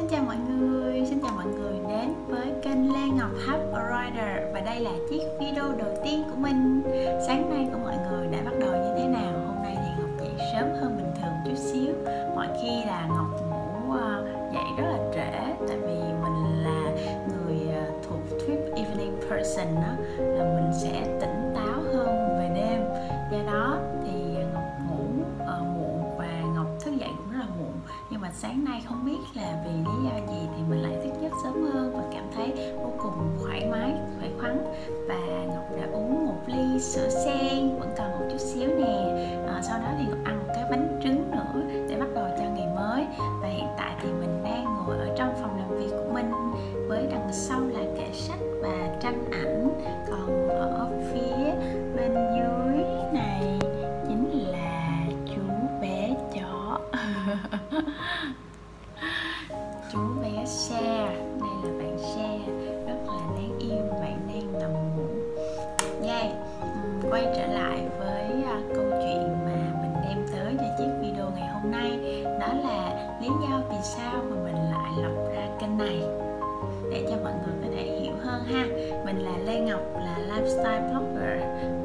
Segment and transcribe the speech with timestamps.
[0.00, 4.54] Xin chào mọi người, xin chào mọi người đến với kênh Lê Ngọc Hub Rider
[4.54, 6.82] Và đây là chiếc video đầu tiên của mình.
[7.26, 9.32] Sáng nay của mọi người đã bắt đầu như thế nào?
[9.46, 11.92] Hôm nay thì Ngọc dậy sớm hơn bình thường chút xíu.
[12.34, 14.24] Mọi khi là Ngọc ngủ ờ,
[14.54, 16.92] dậy rất là trễ Tại vì mình là
[17.28, 19.94] người ờ, thuộc trip evening person đó
[28.50, 31.62] sáng nay không biết là vì lý do gì thì mình lại thức giấc sớm
[31.72, 34.64] hơn và cảm thấy vô cùng thoải mái khỏe khoắn.
[35.08, 35.18] Và
[35.54, 39.26] ngọc đã uống một ly sữa sen vẫn còn một chút xíu nè.
[39.46, 42.44] À, sau đó thì ngọc ăn một cái bánh trứng nữa để bắt đầu cho
[42.44, 42.59] ngày
[59.92, 60.80] chú bé xe
[61.40, 62.38] đây là bạn xe
[62.86, 65.06] rất là đáng yêu, bạn đang nằm ngủ.
[66.08, 66.32] Yay.
[67.10, 71.48] Quay trở lại với à, câu chuyện mà mình đem tới cho chiếc video ngày
[71.48, 72.22] hôm nay.
[72.40, 76.02] Đó là lý do vì sao mà mình lại lập ra kênh này.
[76.90, 78.66] Để cho mọi người có thể hiểu hơn ha.
[79.04, 81.42] Mình là Lê Ngọc, là lifestyle blogger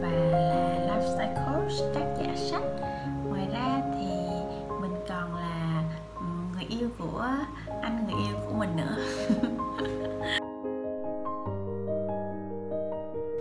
[0.00, 2.87] và là lifestyle coach tác giả sách.
[6.68, 7.28] Yêu của
[7.82, 8.96] anh, người yêu của mình nữa.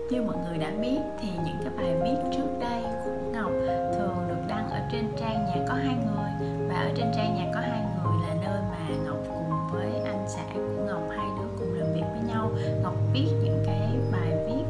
[0.09, 3.52] Như mọi người đã biết thì những cái bài viết trước đây của Ngọc
[3.94, 6.31] thường được đăng ở trên trang nhà có hai người.
[6.69, 10.25] Và ở trên trang nhà có hai người là nơi mà Ngọc cùng với anh
[10.28, 12.52] xã của Ngọc, hai đứa cùng làm việc với nhau.
[12.84, 14.67] Ngọc viết những cái bài viết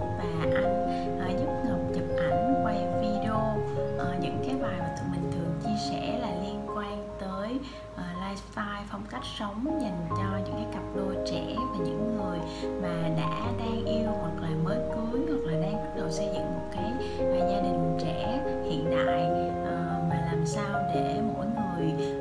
[8.89, 12.39] phong cách sống dành cho những cái cặp đôi trẻ và những người
[12.81, 16.45] mà đã đang yêu hoặc là mới cưới hoặc là đang bắt đầu xây dựng
[16.45, 19.23] một cái à, gia đình trẻ hiện đại
[19.65, 22.16] ờ, mà làm sao để mỗi người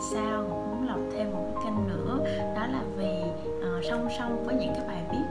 [0.00, 2.18] sao ngọc muốn lập thêm một cái kênh nữa.
[2.56, 3.22] Đó là vì
[3.58, 5.29] uh, ờ, song song với những cái bài viết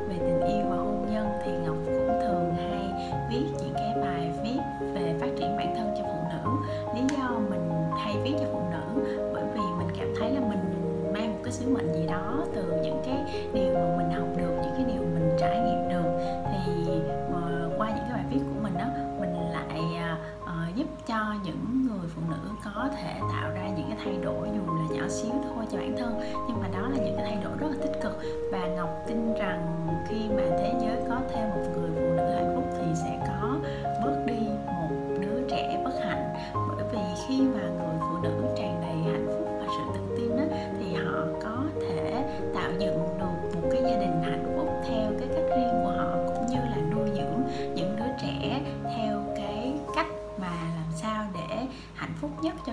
[21.10, 24.98] cho những người phụ nữ có thể tạo ra những cái thay đổi dù là
[24.98, 26.20] nhỏ xíu thôi cho bản thân.
[26.48, 28.20] Nhưng mà đó là những cái thay đổi rất là tích cực.
[28.52, 32.29] Và ngọc tin rằng khi mà thế giới có thêm một người phụ nữ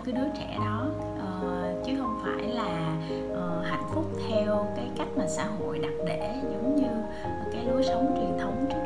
[0.06, 0.87] cái đứa trẻ đó
[1.17, 2.97] uh, chứ không phải là
[3.33, 6.89] uh, hạnh phúc theo cái cách mà xã hội đặt để giống như
[7.53, 8.86] cái lối sống truyền thống trước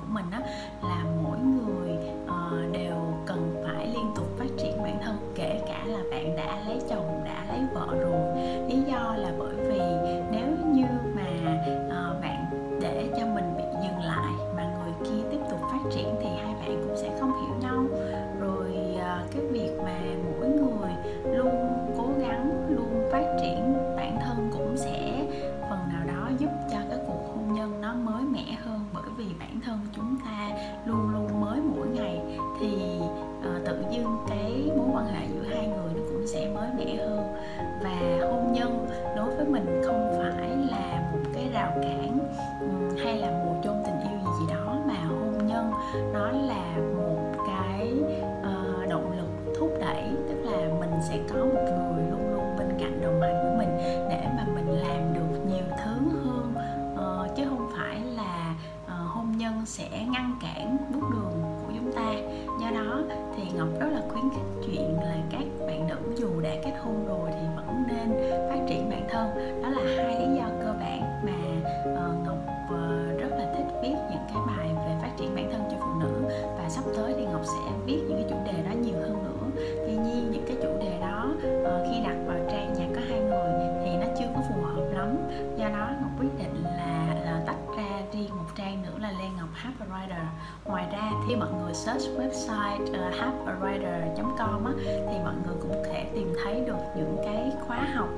[0.00, 0.38] của mình đó
[0.82, 1.01] là
[66.72, 68.08] kết hôn rồi thì vẫn nên
[68.48, 69.28] phát triển bản thân.
[69.62, 71.32] Đó là hai lý do cơ bản mà
[71.92, 75.62] uh, ngọc uh, rất là thích viết những cái bài về phát triển bản thân
[75.70, 76.28] cho phụ nữ.
[76.58, 79.62] Và sắp tới thì ngọc sẽ viết những cái chủ đề đó nhiều hơn nữa.
[79.86, 81.26] Tuy nhiên những cái chủ đề đó
[81.60, 83.52] uh, khi đặt vào trang nhà có hai người
[83.84, 85.16] thì nó chưa có phù hợp lắm.
[85.56, 89.28] Do đó ngọc quyết định là, là tách ra riêng một trang nữa là Lê
[89.38, 90.24] Ngọc Happy Writer
[90.64, 95.82] ngoài ra khi mọi người search website uh, happywriter.com á, thì mọi người cũng có
[95.84, 96.01] thể
[96.94, 98.08] những cái khóa học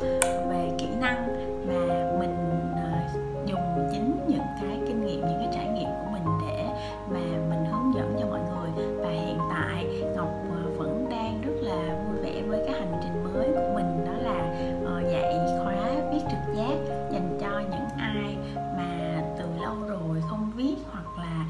[0.48, 1.26] về kỹ năng
[1.66, 2.36] mà mình
[2.76, 6.66] ờ, dùng chính những cái kinh nghiệm, những cái trải nghiệm của mình để
[7.08, 8.86] mà mình hướng dẫn cho mọi người.
[8.96, 9.86] Và hiện tại
[10.16, 14.04] Ngọc ờ, vẫn đang rất là vui vẻ với cái hành trình mới của mình,
[14.06, 14.54] đó là
[14.84, 15.74] ờ, dạy khóa
[16.12, 16.76] viết trực giác
[17.12, 21.46] dành cho những ai mà từ lâu rồi không viết hoặc là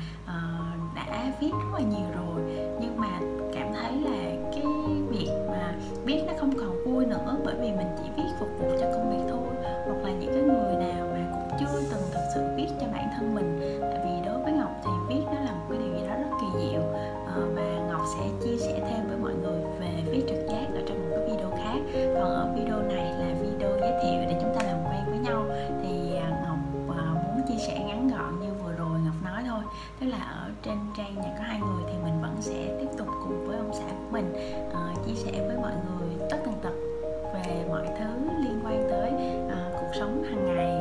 [0.94, 2.24] đã viết rất là nhiều rồi.
[22.25, 25.44] Còn ở video này là video giới thiệu để chúng ta làm quen với nhau.
[25.82, 26.59] Thì à, ngọc
[26.97, 29.62] à, muốn chia sẻ ngắn gọn như vừa rồi ngọc nói thôi.
[30.00, 33.09] Tức là ở trên trang nhà có hai người thì mình vẫn sẽ tiếp tục
[33.25, 34.32] cùng với ông xã của mình
[34.69, 36.75] uh, chia sẻ với mọi người tất tần tật
[37.35, 39.12] về mọi thứ liên quan tới
[39.47, 40.74] uh, cuộc sống hàng ngày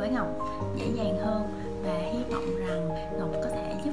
[0.00, 0.28] với Ngọc
[0.76, 1.42] dễ dàng hơn
[1.84, 2.88] và hy vọng rằng
[3.18, 3.92] Ngọc có thể giúp